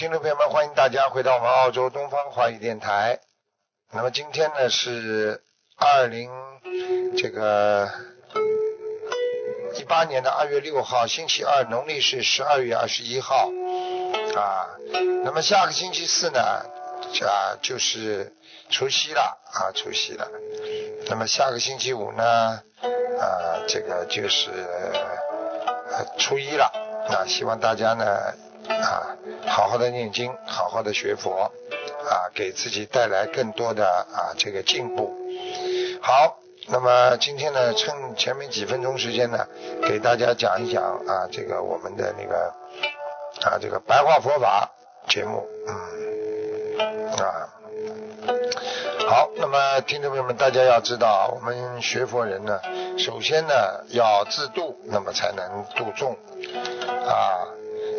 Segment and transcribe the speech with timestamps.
[0.00, 3.20] 听众朋友们，欢迎大家回到我们澳洲东方华语电台。
[3.92, 5.42] 那么今天呢是
[5.76, 6.30] 二零
[7.18, 7.86] 这个
[9.74, 13.50] 一八年的二月六号，星期二，农历是十二月二十一号
[14.34, 14.72] 啊。
[15.22, 18.32] 那么下个星期四呢，啊就是
[18.70, 20.26] 除夕了啊，除夕了。
[21.10, 24.50] 那么下个星期五呢，啊这个就是
[26.16, 26.72] 初一了。
[27.10, 28.32] 那希望大家呢
[28.82, 31.50] 啊好好的念经，好好的学佛
[32.08, 35.14] 啊，给自己带来更多的啊这个进步。
[36.02, 39.46] 好，那么今天呢，趁前面几分钟时间呢，
[39.82, 42.54] 给大家讲一讲啊这个我们的那个
[43.44, 44.70] 啊这个白话佛法
[45.08, 47.48] 节目，嗯啊。
[49.08, 52.60] 好，那么听众朋友们，大家要知道，我们学佛人呢，
[52.96, 53.52] 首先呢
[53.88, 56.12] 要自度，那么才能度众
[57.08, 57.42] 啊，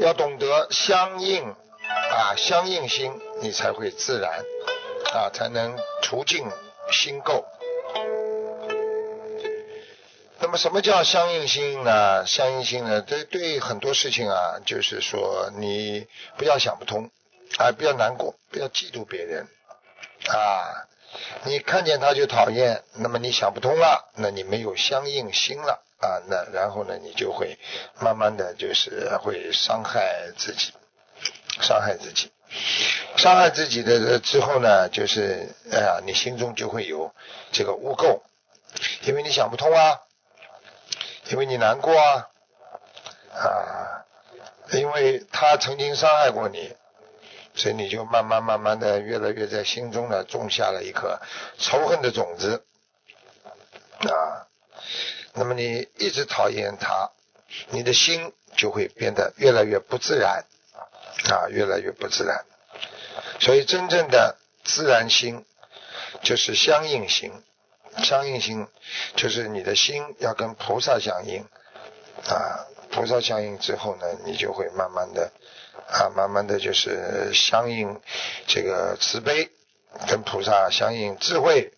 [0.02, 4.44] 要懂得相应啊，相应心，你才会自然
[5.14, 6.44] 啊，才能除尽
[6.92, 7.44] 心垢。
[10.40, 12.26] 那么什么叫相应心呢？
[12.26, 17.12] 相应心呢，对对很多事情啊，就是说你不要想不通
[17.60, 19.48] 啊，不要难过，不要嫉妒别人
[20.30, 20.88] 啊。
[21.44, 27.58] 你看见他就讨厌，那么你想不通了，那你没有相应心了啊，那然后呢，你就会
[28.00, 30.74] 慢慢的就是会伤害自己，
[31.62, 32.32] 伤害自己，
[33.16, 37.14] 伤害自己的之后呢，就是哎呀，你心中就会有
[37.52, 38.22] 这个污垢，
[39.04, 40.00] 因为你想不通啊，
[41.30, 42.28] 因为你难过啊，
[43.34, 44.06] 啊，
[44.74, 46.76] 因为他曾经伤害过你。
[47.54, 51.20] 所以你就慢慢慢慢的越来越在心中呢种下了一颗
[51.58, 52.64] 仇恨的种子
[54.00, 54.48] 啊，
[55.34, 57.12] 那么你一直讨厌他，
[57.70, 60.46] 你的心就会变得越来越不自然
[61.30, 62.46] 啊，越来越不自然。
[63.40, 65.46] 所以真正的自然心
[66.22, 67.32] 就是相应心，
[68.04, 68.68] 相应心
[69.16, 71.46] 就是你的心要跟菩萨相应
[72.28, 75.32] 啊，菩萨相应之后呢，你就会慢慢的。
[75.88, 78.00] 啊，慢慢的就是相应
[78.48, 79.50] 这个慈悲，
[80.08, 81.74] 跟菩萨相应智慧，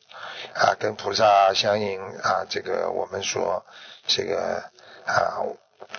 [0.53, 3.65] 啊，跟菩萨相应啊，这个我们说
[4.07, 4.63] 这个
[5.05, 5.41] 啊，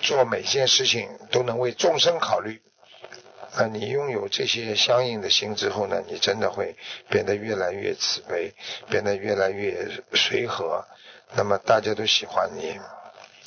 [0.01, 2.63] 做每件事情都能为众生考虑。
[3.57, 6.77] 啊，你拥有这些相应的心之后呢，你真的会
[7.09, 8.55] 变得越来越慈悲，
[8.89, 10.85] 变得越来越随和，
[11.35, 12.79] 那么大家都喜欢你，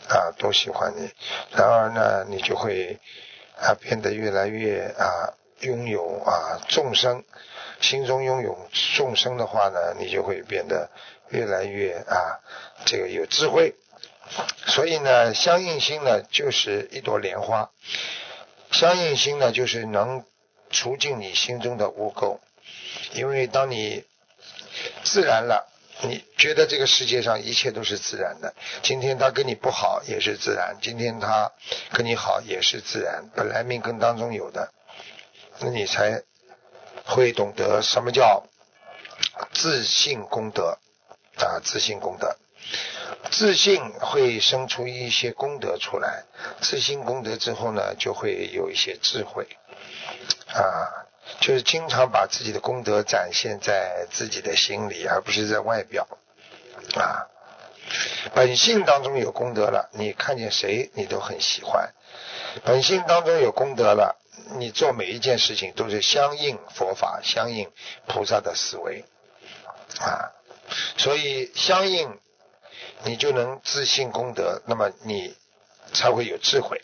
[0.09, 1.11] 啊，都喜欢你，
[1.51, 2.99] 然而呢，你就会。
[3.59, 7.23] 啊，变得越来越啊，拥有啊众生，
[7.79, 10.89] 心中拥有众生的话呢，你就会变得
[11.29, 12.39] 越来越啊，
[12.85, 13.75] 这个有智慧。
[14.65, 17.71] 所以呢，相应心呢，就是一朵莲花，
[18.71, 20.25] 相应心呢，就是能
[20.69, 22.39] 除尽你心中的污垢。
[23.13, 24.03] 因为当你
[25.03, 25.73] 自然了。
[26.03, 28.53] 你觉得这个世界上一切都是自然的？
[28.83, 31.51] 今天他跟你不好也是自然，今天他
[31.91, 34.71] 跟你好也是自然，本来命根当中有的，
[35.57, 36.21] 那你才
[37.07, 38.43] 会懂得什么叫
[39.53, 40.77] 自信功德
[41.37, 41.59] 啊！
[41.63, 42.35] 自信功德，
[43.31, 46.25] 自信会生出一些功德出来，
[46.61, 49.47] 自信功德之后呢，就会有一些智慧
[50.49, 51.07] 啊。
[51.41, 56.07] 就是经常把自己的功德展现在自己的心里，而不是在外表
[56.95, 57.27] 啊。
[58.33, 61.93] 本性当中有功德了，你看见谁你都很喜欢。
[62.63, 64.17] 本性当中有功德了，
[64.57, 67.71] 你做每一件事情都是相应佛法、相应
[68.07, 69.05] 菩萨的思维
[69.99, 70.31] 啊。
[70.97, 72.17] 所以相应，
[73.03, 75.35] 你就能自信功德，那么你
[75.93, 76.81] 才会有智慧。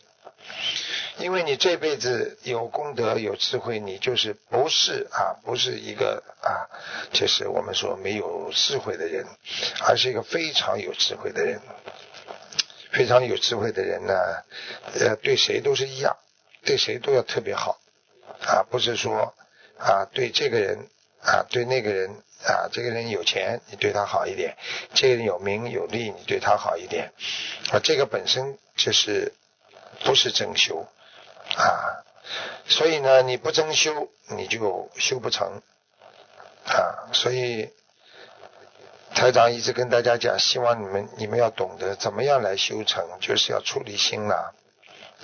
[1.20, 6.66] 因为你这辈子有功德有智慧，你就是不是啊，不是一个啊，
[7.12, 9.28] 就是我们说没有智慧的人，
[9.88, 11.62] 而是一个非常有智慧的人。
[12.92, 14.14] 非常有智慧的人呢，
[15.00, 16.16] 呃，对谁都是一样，
[16.66, 17.80] 对谁都要特别好
[18.46, 19.34] 啊，不是说
[19.78, 20.88] 啊，对这个人
[21.22, 22.12] 啊，对那个人
[22.46, 24.58] 啊，这个人有钱你对他好一点，
[24.94, 27.14] 这个人有名有利你对他好一点
[27.72, 29.34] 啊，这个本身就是
[30.04, 30.88] 不是真修。
[31.56, 32.04] 啊，
[32.68, 35.62] 所以呢，你不真修，你就修不成
[36.66, 37.12] 啊。
[37.12, 37.70] 所以
[39.14, 44.56] 台长一直跟大家讲，希望你们你们要懂得怎么样来修成，就是要出离心了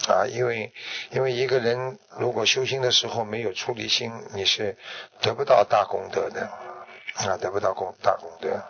[0.08, 0.26] 啊。
[0.28, 0.74] 因为
[1.12, 4.78] 因为一个人如果修心的时候没有出离心，你是
[5.22, 6.50] 得不到大功德的
[7.16, 8.64] 啊，得不到功大功德。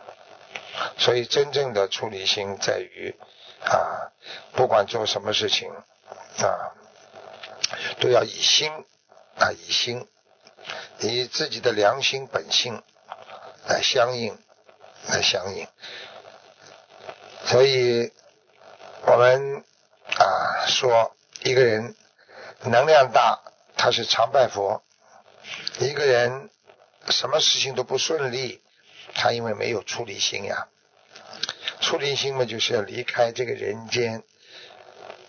[0.97, 3.15] 所以真正的出离心在于
[3.63, 4.11] 啊，
[4.53, 6.75] 不管做什么事情啊。
[7.99, 8.71] 都要以心
[9.37, 10.07] 啊，以心，
[11.01, 12.81] 以自己的良心本性
[13.67, 14.35] 来相应，
[15.07, 15.67] 来相应。
[17.45, 18.11] 所以，
[19.05, 19.63] 我们
[20.17, 21.95] 啊说，一个人
[22.63, 23.39] 能量大，
[23.75, 24.81] 他是常拜佛；
[25.79, 26.49] 一个人
[27.09, 28.61] 什么事情都不顺利，
[29.15, 30.67] 他因为没有出离心呀。
[31.81, 34.23] 出离心嘛，就是要离开这个人间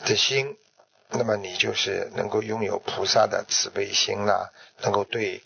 [0.04, 0.58] 的心。
[1.12, 4.52] 那么你就是能够拥有菩萨的慈悲心啦，
[4.82, 5.42] 能够对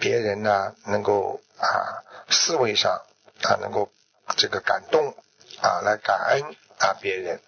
[0.00, 3.02] 别人呢，能够啊思维上
[3.42, 3.92] 啊能够
[4.36, 5.14] 这个感动
[5.60, 6.42] 啊来感恩
[6.78, 7.40] 啊别人，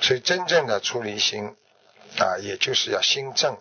[0.00, 1.56] 所以真正的出离心
[2.18, 3.58] 啊，也就是要心正，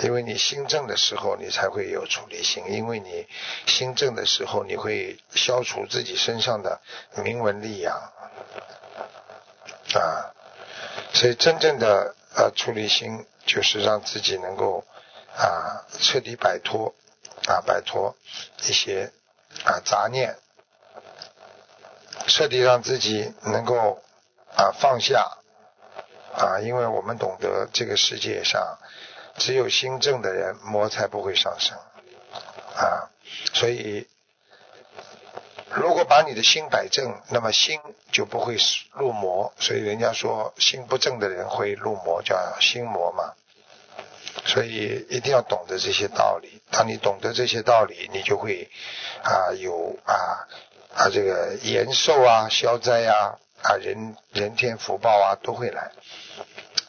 [0.00, 3.26] 因为你心正的时候，你才会有出离心，因为你
[3.66, 6.80] 心正的时候，你会消除自己身上的
[7.22, 7.94] 铭文力养
[9.94, 10.34] 啊。
[11.12, 14.84] 所以，真正的呃出离心，就是让自己能够
[15.36, 16.94] 啊彻底摆脱
[17.46, 18.16] 啊摆脱
[18.62, 19.12] 一些
[19.64, 20.36] 啊杂念，
[22.26, 24.02] 彻底让自己能够
[24.56, 25.38] 啊放下
[26.34, 28.78] 啊，因为我们懂得这个世界上
[29.36, 31.76] 只有心正的人，魔才不会上升
[32.76, 33.10] 啊，
[33.54, 34.08] 所以。
[35.70, 37.78] 如果把你的心摆正，那么心
[38.10, 38.56] 就不会
[38.94, 39.52] 入魔。
[39.58, 43.34] 所以人家说心不正的人会入魔，叫心魔嘛。
[44.46, 46.62] 所以一定要懂得这些道理。
[46.70, 48.70] 当你懂得这些道理，你就会
[49.22, 50.48] 啊有啊
[50.96, 55.92] 啊这个延寿啊、消灾啊、啊人人天福报啊都会来。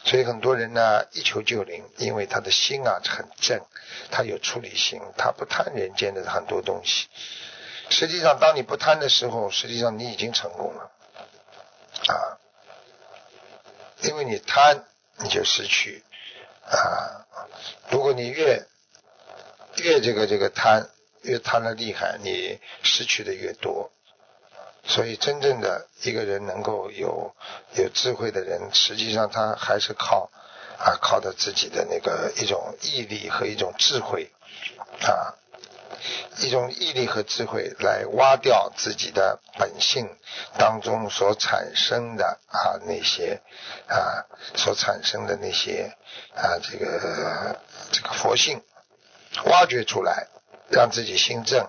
[0.05, 3.61] 所以很多人呢一求就灵，因为他的心啊很正，
[4.09, 7.07] 他有处理心，他不贪人间的很多东西。
[7.91, 10.91] 实际上，当你不贪的时候，实际上你已经成功了
[12.07, 12.37] 啊！
[14.01, 14.83] 因为你贪，
[15.17, 16.03] 你就失去
[16.65, 17.25] 啊。
[17.89, 18.65] 如果你越
[19.77, 20.89] 越这个这个贪，
[21.23, 23.91] 越贪的厉害，你失去的越多。
[24.89, 27.33] 所以，真正的一个人能够有
[27.75, 30.29] 有智慧的人，实际上他还是靠
[30.77, 34.31] 啊靠的自己的那个一种毅力和一种智慧
[35.01, 35.35] 啊。
[36.37, 40.09] 一种毅力和智慧来挖掉自己的本性
[40.57, 43.41] 当中所产生的啊那些
[43.87, 44.25] 啊
[44.55, 45.91] 所产生的那些
[46.35, 47.59] 啊这个
[47.91, 48.63] 这个佛性
[49.45, 50.27] 挖掘出来，
[50.69, 51.67] 让自己心正，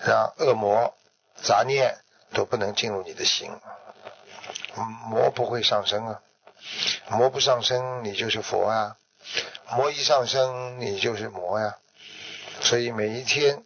[0.00, 0.94] 让恶魔
[1.42, 1.98] 杂念
[2.34, 3.50] 都不能进入你的心，
[5.08, 6.20] 魔不会上升啊，
[7.10, 8.96] 魔不上升你就是佛啊，
[9.70, 11.76] 魔一上升你就是魔呀。
[12.60, 13.64] 所以每一天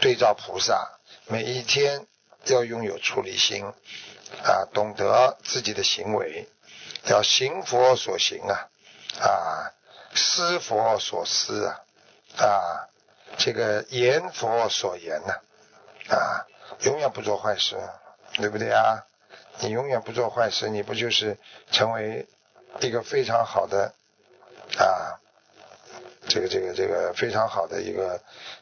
[0.00, 2.06] 对照菩萨，每一天
[2.44, 3.64] 要拥有出离心
[4.44, 6.48] 啊，懂得自己的行为，
[7.04, 8.68] 要行佛所行啊，
[9.20, 9.72] 啊，
[10.14, 11.80] 思佛所思啊，
[12.38, 12.88] 啊，
[13.36, 16.46] 这个言佛所言呐，啊，
[16.80, 17.76] 永远不做坏事，
[18.38, 19.04] 对不对啊？
[19.60, 21.36] 你永远不做坏事，你不就是
[21.70, 22.26] 成为
[22.80, 23.92] 一个非常好的
[24.78, 25.18] 啊？
[26.28, 28.20] 这个这个这个非常好的一个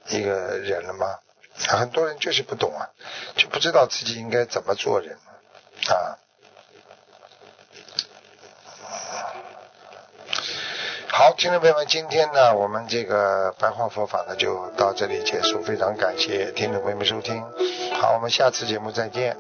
[0.09, 1.19] 一个人了吗？
[1.59, 2.89] 很多人就是不懂啊，
[3.37, 5.19] 就不知道自己应该怎么做人
[5.89, 6.19] 啊。
[11.19, 17.43] 好，听众朋友们，今天呢，我们这个白话佛法呢就到这里结束，非常感谢听众朋友们收听。
[17.99, 19.35] 好，我们下次节目再见。